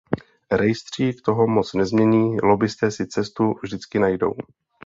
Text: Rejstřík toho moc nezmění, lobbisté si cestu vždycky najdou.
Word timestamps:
Rejstřík 0.51 1.21
toho 1.21 1.47
moc 1.47 1.73
nezmění, 1.73 2.41
lobbisté 2.41 2.91
si 2.91 3.07
cestu 3.07 3.55
vždycky 3.63 3.99
najdou. 3.99 4.31